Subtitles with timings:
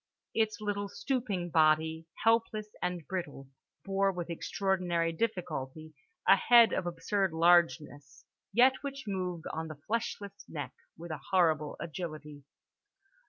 [0.33, 3.49] Its little stooping body, helpless and brittle,
[3.85, 5.93] bore with extraordinary difficulty
[6.27, 11.75] a head of absurd largeness, yet which moved on the fleshless neck with a horrible
[11.79, 12.43] agility.